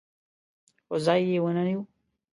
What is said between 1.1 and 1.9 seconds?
یې ونه نیو